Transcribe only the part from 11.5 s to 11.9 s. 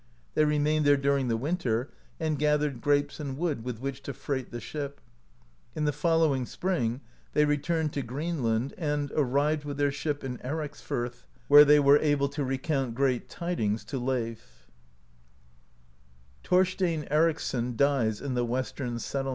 they